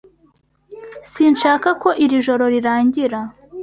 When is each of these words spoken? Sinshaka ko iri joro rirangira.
Sinshaka 1.11 1.69
ko 1.81 1.89
iri 2.03 2.17
joro 2.25 2.43
rirangira. 2.53 3.19